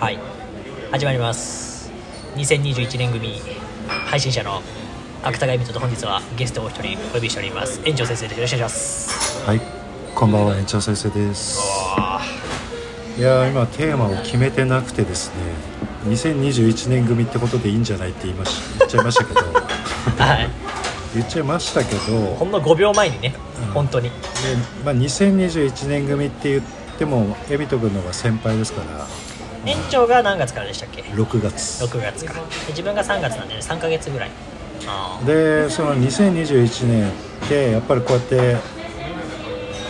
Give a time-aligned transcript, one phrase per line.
[0.00, 0.18] はい。
[0.90, 1.92] 始まります。
[2.36, 3.34] 2021年組
[4.06, 4.62] 配信者の
[5.22, 7.82] 芥川恵美人と本日はゲストをお一人お呼びしております。
[7.84, 8.36] 園長先生です。
[8.38, 9.46] よろしくお願いします。
[9.46, 9.60] はい。
[10.14, 11.58] こんばんは園長先生です。
[11.98, 12.18] わ
[13.18, 19.40] いやー今テーマを決めてなくてですね2021年組ってことでいいんじゃないって言いまし言っちゃいましたけど。
[20.18, 20.48] あ はい。
[21.14, 22.36] 言っちゃいましたけど。
[22.36, 23.34] ほんの5秒前にね、
[23.68, 23.72] うん。
[23.74, 24.08] 本当に。
[24.08, 24.14] で、
[24.82, 26.62] まあ、2021年組って言っ
[26.98, 29.06] てもエビト君の方が先輩ですから
[29.66, 31.84] 園長が何月からでしたっけ？6月。
[31.84, 32.34] 6月か。
[32.34, 34.30] で自分が3月なんで、ね、3か月ぐらい。
[34.86, 37.12] あでその2021年っ
[37.48, 38.56] てやっぱりこうやって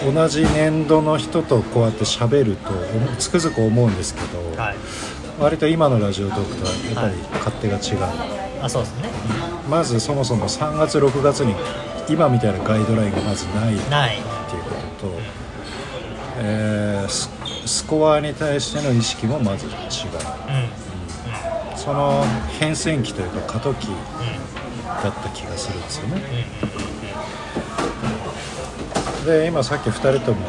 [0.05, 4.77] 同じ年度の人とこうやって喋ると思つくづく思うんですけど、あはい。
[5.39, 9.09] 割と今のラジオトークとはやっぱり勝手が違う、あそうですね。
[9.69, 11.55] まずそもそも3月6月に
[12.09, 15.15] 今みたいなガイドラインがまずないっていうことと、
[16.39, 17.40] えー
[17.71, 19.73] ススコアに対しての意識もまず違う。
[19.73, 19.77] うん。
[19.77, 19.81] うん
[21.77, 22.23] その
[22.59, 23.95] 変遷期というか過渡期うん
[24.85, 26.23] だった気がするんですよね。
[29.21, 29.25] うん。
[29.25, 30.47] で今さっき2人とも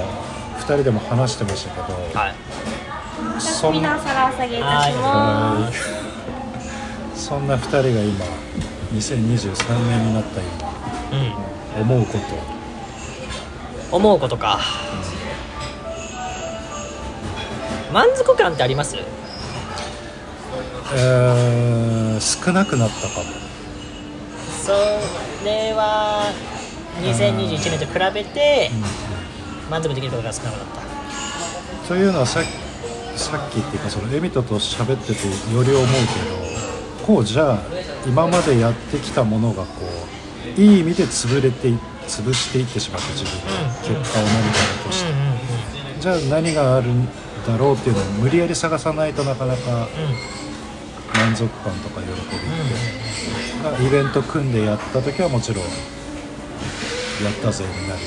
[0.58, 2.36] 2人でも話してましたけど、はい。
[3.40, 5.72] そん皆皿下げいたしま
[7.16, 7.28] す。
[7.28, 8.26] そんな2人が今
[8.94, 11.26] 2023年になったうん。
[11.28, 11.38] 今
[11.82, 12.18] 思うこ
[13.90, 13.96] と。
[13.96, 14.60] 思うことか
[17.92, 18.96] 満足感ってあります？
[20.96, 23.26] えー少なくなったかも。
[24.64, 24.72] そ
[25.44, 26.32] れは
[27.02, 28.70] 2021年と比べて
[29.70, 31.88] 満足できることが少なくなった。
[31.88, 32.42] というのはさ
[33.16, 37.60] さっきっていうかそのエミトと喋っててより思うけどこうじゃあ
[38.06, 39.82] 今までやってきたものがこ
[40.58, 44.04] ういい意味で潰れてい潰していってしまった自分のうん。
[44.04, 45.12] 結果を何かだとして、
[46.02, 47.08] じゃあ何があるん
[47.48, 49.78] だろうっていうのを無理やり探さないとなかなかうん。
[49.78, 49.88] うん
[51.14, 52.24] 満足感とか喜びって、
[53.62, 55.74] まあイベント組んでやった時はもちろんやっ
[57.44, 58.06] たぜになるけ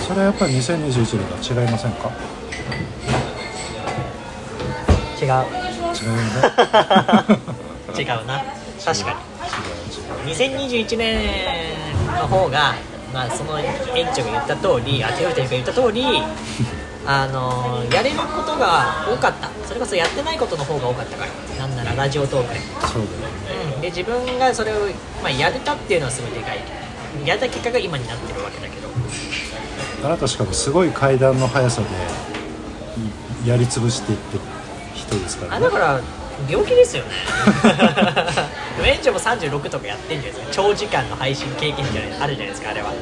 [0.00, 0.04] ど。
[0.04, 2.10] それはやっぱり2021年とは違いませんか？
[5.20, 5.24] 違う。
[5.24, 5.46] 違うよね。
[7.98, 8.44] 違うな。
[8.84, 9.16] 確か
[10.26, 10.34] に。
[10.34, 11.24] 2021年
[12.20, 12.74] の方が
[13.16, 13.72] まあその園
[14.14, 16.04] 長が言った通りあテオテが言った通り
[17.08, 19.48] あのやれることが多かった。
[19.64, 21.66] それこそやってないことの方が多かったから。
[21.66, 22.60] なんならラジオトークで。
[22.60, 23.74] そうだよね。
[23.76, 24.74] うん、で自分がそれを、
[25.22, 26.58] まあ、やれたっていうのはすごいでかい。
[27.24, 28.88] やれた結果が今になってるわけだけど。
[30.04, 31.80] あなたしかもすごい階段の速さ
[33.44, 34.40] でやり潰していってる
[34.94, 35.66] 人ですからね。
[35.66, 36.00] あだから
[36.50, 37.10] 病気ですよね
[38.84, 40.62] 園長も36とかやってんじゃないですか。
[40.62, 42.92] 長時間の配信経験じゃないあるじゃないですかあれは。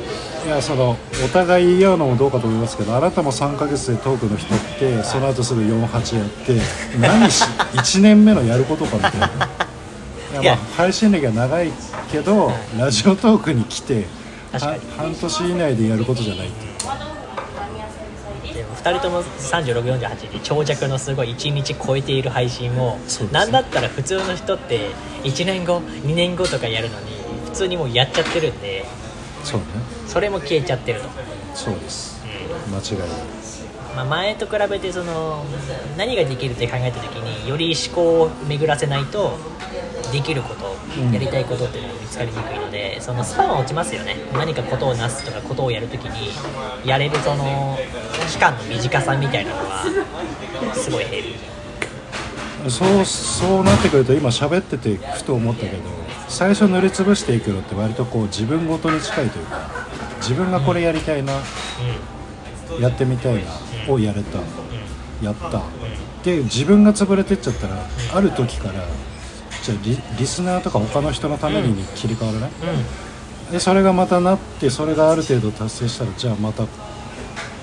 [0.47, 9.27] いやそのお互い言うのもどうかと思いますけどあなたも3ヶ月でトークの人ってその後すぐ48やって何し1年目のやることかみたいな。
[10.41, 11.71] いやまあ配信歴は長い
[12.11, 14.05] けどラジオトークに来て
[14.97, 16.69] 半年以内でやることじゃないっていう。
[16.69, 16.74] でも
[18.85, 23.33] 2人とも3648で長尺のすごい1日超えている配信を、そうですね。
[23.33, 24.91] なんだったら普通の人って
[25.23, 27.07] 1年後2年後とかやるのに
[27.47, 28.85] 普通にもうやっちゃってるんで
[29.43, 29.67] そうね。
[30.07, 31.09] それも消えちゃってると、
[31.55, 32.23] そうです。
[32.67, 32.75] うん。
[32.75, 33.09] 間違いない。
[33.97, 35.45] まあ、前と比べてその
[35.97, 39.39] 何ができるって考えた時により思考を巡らせないと
[40.13, 41.13] できること、うん。
[41.13, 44.17] やりたいことっていうのが見つかりにくいのでそのスパンは落ちますよね。
[44.35, 46.33] 何かことをなすとかことをやるときに
[46.85, 47.79] やれるその
[48.35, 49.85] 期間の短さみたいなのは
[50.75, 55.83] すごい減るそうそうなってくると今喋っててふと思ったけど
[56.29, 59.87] 最初塗りつぶしていくのって割とこう自分ごとに近いというか
[60.17, 61.43] 自分がこれやりたいな、うん
[62.81, 64.39] やってみたいな、をやれた
[65.23, 65.63] やった
[66.25, 67.77] で自分が潰れてっちゃったら
[68.15, 68.85] ある時から
[69.63, 72.57] じゃあリリスナーとか他の人のために切り替わらない、うん
[73.53, 76.65] でそれがまたなってそれがある程度達成したらじゃあまた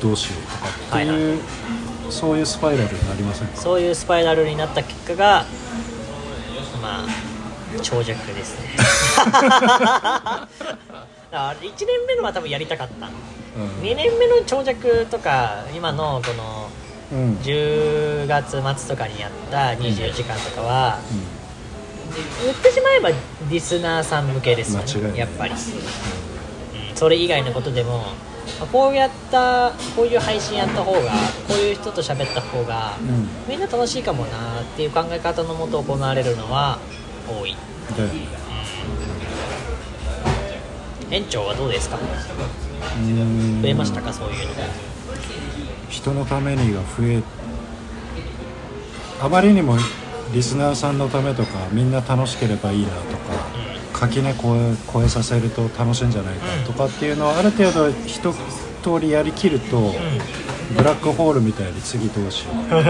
[0.02, 0.68] どうしようとか
[0.98, 1.42] っていう、
[2.10, 3.56] そういうスパイラルになりませんか？
[3.56, 5.46] そういうスパイラルになった結果が
[6.82, 7.06] まあ
[7.82, 8.70] 長尺ですね。
[8.76, 8.88] だ
[9.38, 10.48] か
[11.32, 13.08] ら1年目のは多分やりたかった。
[13.08, 13.14] うん。
[13.82, 16.70] 2年目の長尺とか今のこの
[17.12, 17.38] うん。
[17.38, 21.20] 10月末とかにやった24時間とかは、うん。
[22.46, 23.12] 言ってしまえば
[23.50, 25.58] リスナーさん向けですよねやっぱり、うん。
[26.96, 28.31] それ以外のことでもまあ
[28.72, 31.00] こうやったこういう配信やった方が
[31.48, 33.28] こういう人と喋った方が、うん。
[33.48, 36.80] みんな楽しいかもなっていう考え方のもと行われるのは
[37.28, 37.56] 多い。
[37.98, 38.28] だよね
[41.10, 41.98] 園長はどうですか？
[41.98, 43.62] うん。
[43.62, 44.14] 増えましたか？
[44.14, 44.54] そういうの。
[45.90, 47.22] 人のためにが増え
[49.22, 49.76] あまりにも
[50.34, 53.34] リスナーさんのためとかみんな楽しければいいなとか
[54.02, 59.94] 垣根越え超えさせると楽しいんじゃないかとかっていうのはある程度一通りやりきると、
[60.76, 62.56] ブラックホールみたいに次どうしよう。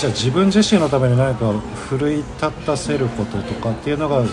[0.00, 1.52] じゃあ自分自身のために何か
[1.88, 4.24] 奮い立たせることとかっていうのが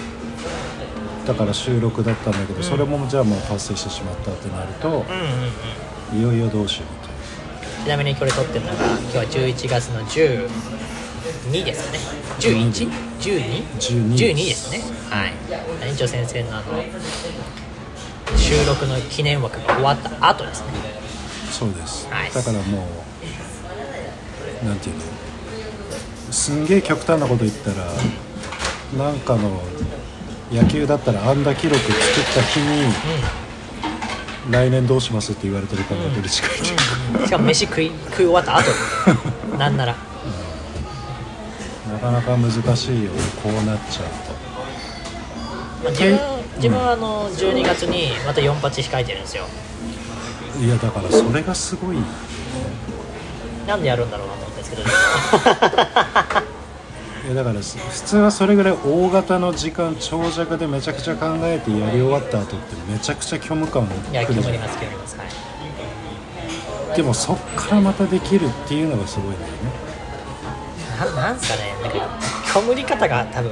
[1.27, 5.05] だから収録だったんだけど、それもじゃあもう達成してしまったってなると
[6.17, 6.98] いよいよどうしよう。
[6.98, 6.98] と
[7.83, 10.47] ちなみにこれ撮ってるのが今日は11月の12
[11.63, 11.99] ですかね
[12.39, 13.63] 11?12?12
[14.13, 14.71] 12です。
[14.71, 14.81] ね。
[15.09, 15.33] はい。
[15.87, 16.83] 園長先生のあの
[18.37, 20.67] 収録の記念枠が終わった後ですね。
[21.51, 22.31] そうです、はい。
[22.31, 22.87] だからも
[24.63, 25.01] うなんていうの？
[26.31, 27.87] すんげえ極端なこと言ったら
[28.97, 29.61] なんかの
[30.51, 31.93] 野球だったら安打記録作っ
[32.35, 32.93] た日に
[34.49, 36.83] 来年どうしますって言われてるからどれ近いっていうか、
[37.19, 38.71] うんしかも飯食い食い終わった後。
[39.57, 39.95] なんなら。
[41.91, 43.11] なかなか難しいよ。
[43.43, 44.05] こうなっちゃう
[45.83, 46.19] まあ自分
[46.57, 49.45] 自分はあの12月にまた4発控えてるんですよ。
[50.53, 51.97] といやだからそれがすごい。
[53.67, 54.83] なんでやるんだろうなと思ったんですけど
[57.25, 65.17] いやだからす普通はそれぐらい大型の時間長尺でめちゃくちゃ考えてやり終わった後ってめちゃくちゃ虚無感いやくるじゃん決まります。
[65.17, 66.95] はい。
[66.95, 69.49] でもそっからまたできるっていうのがすごいんだよね。
[70.99, 71.75] ななんすかね。
[71.83, 73.51] なんか虚無り方が多分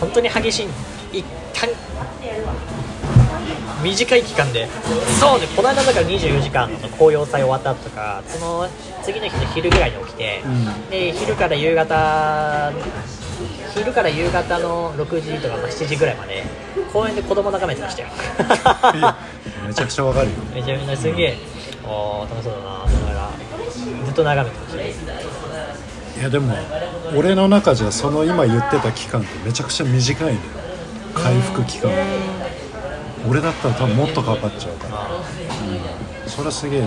[0.00, 0.68] 本当に激しい。
[1.18, 1.24] 一
[1.54, 1.68] 旦
[3.82, 4.68] 短い期間で。
[5.18, 8.68] そうねこの間だから24時間の紅葉祭終わった後とかその
[9.02, 10.90] 次の日の昼ぐらいに起きて、うん。
[10.90, 12.72] で昼から夕方
[13.74, 16.44] 昼から夕方の6時とかまあ7時ぐらいまで
[16.92, 18.08] 公園で子供眺めてましたよ。
[19.66, 20.32] めちゃくちゃわかるよ。
[20.54, 21.38] めちゃめちゃすげえ
[21.84, 23.30] おー楽しそうだなと思いながら
[24.04, 24.94] ずっと眺めてましたね。
[26.18, 26.54] いやでも
[27.16, 30.38] 俺の中じゃその今言ってた期間ってめちゃくちゃ短いのよ。
[31.14, 31.90] 回復期間
[33.28, 36.86] 俺だったら多分もっとかかっちゃうから、うん、それはすげえな。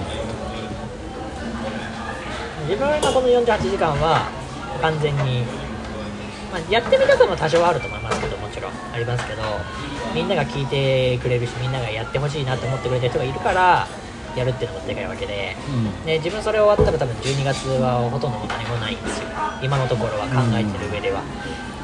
[2.63, 4.30] 自分は今この48時間は
[4.81, 5.44] 完全に、
[6.51, 9.44] まあ、やってみたさも多少はあると思いますけどもちろんありますけど
[10.15, 13.88] みんなが聞いてくれるしみんながやってほしいなと思ってくれた人がいるから
[14.35, 16.06] やるっていうのもでかいわけで、うん。
[16.06, 19.27] で自分それ終わったら多分12月はほとんど何もないんですよ。
[19.62, 21.21] 今のところは考えてる上では、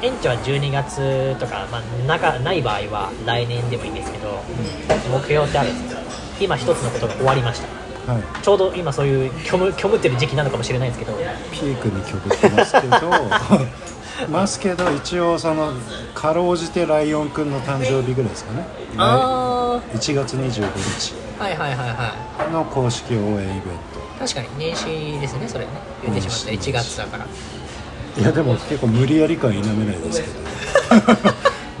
[0.02, 4.42] 園長は12月とか、まあ、なかない場合は来年でもいいんですけど、
[5.10, 6.00] 目標ってあるんですよ。
[6.40, 8.12] 今一つのことが終わりました。
[8.12, 8.22] はい。
[8.42, 11.12] ちょうど今そういう虚無虚無ってる時期なのかもしれないですけど。
[11.52, 13.10] ピークに曲ってますけど。
[14.28, 15.72] ますけど一応その
[16.14, 18.66] かろうじてライオンくんの誕生日ぐらいですかね。
[18.96, 19.49] あ
[19.94, 22.14] 1月25日あはいはいはいは
[22.50, 23.60] の公式応援イベン
[23.92, 24.86] い確かに年始
[25.18, 25.48] ですね。
[25.48, 25.70] それね。
[26.02, 26.46] 言ってしまった。
[26.46, 27.26] 年始1月だから。
[27.26, 30.34] トいやでも結構無理やり感否めないですけど。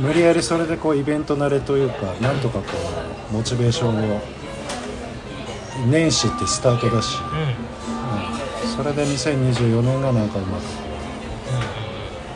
[0.00, 2.64] 無理やりそれでこうイベント慣れというかなんとかこ
[3.30, 4.22] うモチベーションを
[5.86, 7.38] 年始ってスタートだし、うん。
[7.38, 7.44] うん。
[7.44, 7.54] うん
[8.76, 10.89] それで2024年がなんかうまく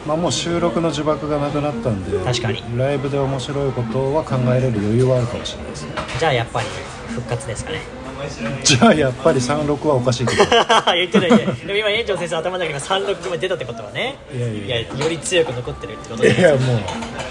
[0.06, 2.62] まあもう収録の呪縛がなくなったんで確かに。
[2.76, 5.92] ライブで面白いことは考えれる余裕はあるかもしれないですね。
[6.18, 6.66] じゃあやっぱり
[7.08, 7.80] 復活ですかね。
[8.64, 10.44] じゃあやっぱり36はおかしいけど
[10.94, 11.38] 言ってないね。
[11.66, 16.32] でも今園長先生頭の中に36が出たってことはねいやいやより強く残ってるってことで。
[16.32, 16.78] いやもう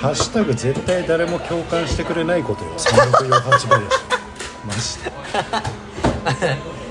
[0.02, 2.72] ハッシュタグ絶対誰も共感してくれないことよ。
[2.78, 3.68] 3648倍だし
[4.66, 5.12] マジで。
[6.42, 6.58] え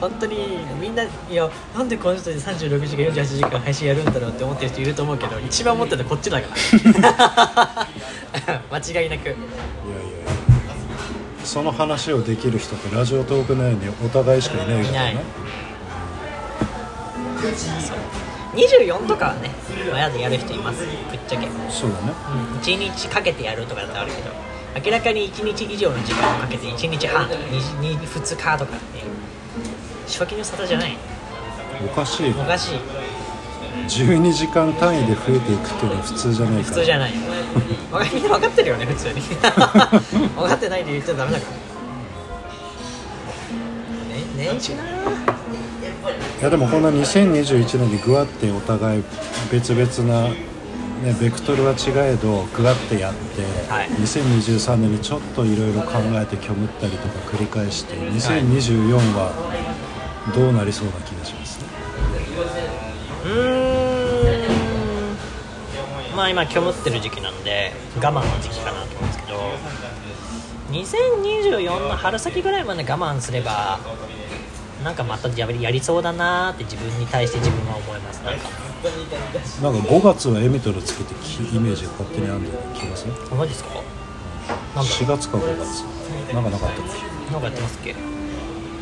[0.00, 7.88] 本当にみんないやなんでこの人で36時間48時間配信やるんだろうって思ってる人いると思うけど一番思ってるのはこっちだから。
[8.70, 9.28] 間違いなく。
[9.28, 9.40] いやいやいや。
[11.44, 15.14] その話をできる人ってラジオトーク内にお互いしかいないからいない。
[15.14, 15.22] ね
[18.54, 19.50] 24とかはね
[19.92, 20.84] 親でやる人います。
[20.84, 22.12] ぶっちゃけ、うん、そうだね。
[22.62, 24.30] 1日かけてやるとかだってあるけど
[24.84, 28.66] 明らかに1日以上の時間をかけて1日半とか 2, 2, 日とかって
[30.10, 30.96] 初期の沙汰じゃない。
[31.84, 32.78] おかしいおかしい。
[33.88, 37.12] 12時間単位で増えていくっていうのは普通じゃない普通じゃない。
[37.12, 37.18] み
[38.20, 39.20] んな分かってるよね普通に。
[39.30, 41.52] 分かってないで言っちゃダメだから。
[44.14, 44.82] ね年始な。
[44.82, 49.02] いやでもこんな2021年にぐわってお互い
[49.52, 50.36] 別々な、ね、
[51.20, 53.88] ベクトルは違えどぐわってやって、はい。
[53.88, 59.32] 2023年にちょっといろいろ考えて虚無ったりとか繰り返して2024は
[60.34, 61.60] どうなりそうな気がします、
[63.24, 64.46] うー
[66.14, 66.16] ん。
[66.16, 69.40] まあ今虚無ってる時期なんで我慢の時期かなと思うんですけど
[70.72, 73.80] 2024の春先ぐらいまで我慢すれば
[74.84, 78.18] なんかまたやりやりそうだなーって自分に対して自分は思います。
[78.18, 78.48] なんか。
[79.62, 83.12] なんか5月はエミトルつけてきイメージが勝手にあるんだよね気がする。
[83.30, 83.74] あマジですか？
[83.74, 85.84] なんだ4月か5月。
[86.32, 86.84] なんかなかったっ
[87.30, 87.92] なんかやってますっけ？
[87.92, 88.00] け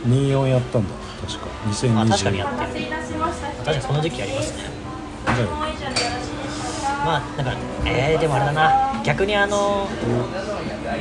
[0.06, 0.94] 24やったんだ
[1.26, 2.86] 確か2020あ確かにやってる。
[2.90, 4.62] 確かにその時期ありますね。
[7.04, 7.52] まあなんか
[7.84, 9.02] えー、でもあれだな。
[9.04, 9.86] 逆にあの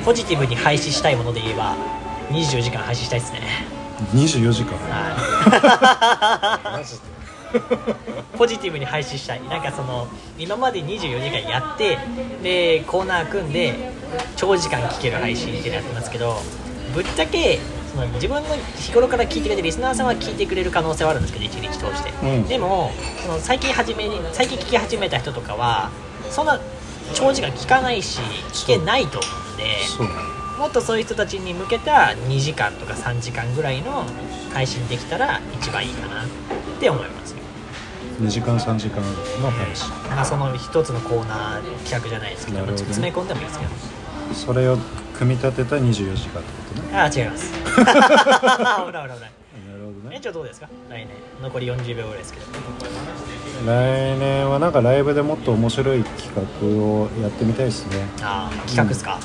[0.05, 1.75] ポジティブに廃止したいもので言えば
[2.29, 3.41] 24時間廃止したいですね。
[4.13, 4.77] 24時間？
[4.77, 5.17] は
[6.81, 6.85] い。
[8.37, 9.41] ポジティブに配信したい。
[9.49, 10.07] なんかその
[10.37, 11.97] 今まで24時間やって
[12.43, 13.73] でコーナー組んで
[14.35, 16.41] 長時間聞ける配信っていうのやってますけど
[16.93, 17.59] ぶっちゃけ
[17.97, 22.47] その自分の日頃から聞いてくれてるリスナーさんは聞いてくれる可能性はあるんですけど一日通して、うん。
[22.47, 22.91] でも
[23.23, 25.89] その最近始め最近聞き始めた人とかは
[26.29, 26.59] そんな
[27.15, 28.19] 長時間聞かないし
[28.53, 29.63] 聞けないと思うんで
[30.59, 34.05] もっとそういう人たちに向けた2時間とか3時間ぐらいの
[34.53, 36.27] 配信できたら一番いいかなっ
[36.79, 37.37] て思いますよ。
[38.21, 39.01] 2時間3時間
[39.41, 39.89] の配信。
[40.09, 42.77] まあその一つのコーナー企画じゃないですけどどね。
[42.77, 43.71] 詰め込んでもいいですけど。
[44.33, 44.77] それを
[45.17, 46.97] 組み立てた24時間ってことね。
[46.97, 47.51] ああ違います。
[47.63, 48.03] 危ない危ない
[48.91, 49.09] 危ない。
[49.09, 49.09] なる
[49.85, 50.15] ほどね。
[50.15, 50.67] 園長どうですか？
[50.89, 51.07] 来年。
[51.41, 52.45] 残り40秒ぐらいですけど。
[53.65, 57.97] 来年はなんかライブでもっと面白い企画をやってみたいですね。
[58.21, 59.17] ああ企画ですか、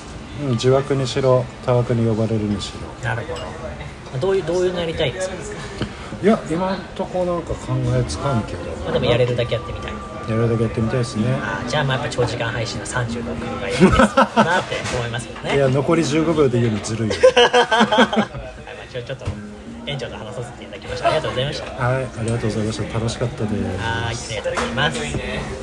[0.42, 0.50] うん。
[0.52, 2.72] 自枠にしろ多枠に呼ばれるにし
[3.02, 3.08] ろ。
[3.08, 4.18] なるほど。
[4.18, 5.34] どういうどういうのやりたいですか、
[6.22, 8.58] いや今んとこなんか考えつかんけど。
[8.84, 9.91] まあ、でもやれるだけやってみたい
[10.32, 11.24] やるだけやってみたいですね。
[11.68, 15.56] じゃあまあやっぱ長時間配信の36がいいですなって思いますけどね。
[15.56, 17.14] いや残り15秒で言うのずるいよ。
[17.36, 18.28] は
[18.90, 19.24] いちょっと
[19.86, 21.84] 園長と話させていただきましたありがとうございました。
[21.84, 22.94] はいありがとうございました。
[22.98, 23.54] 楽しかったです。
[23.54, 25.61] はいありがとうございます